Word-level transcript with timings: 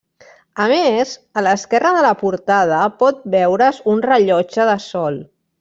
A 0.63 0.65
més, 0.71 1.11
a 1.41 1.43
l'esquerra 1.49 1.91
de 1.97 2.01
la 2.07 2.15
portada 2.23 2.81
pot 3.05 3.23
veure's 3.37 3.81
un 3.95 4.05
rellotge 4.11 4.71
de 4.73 4.77
sol. 4.91 5.25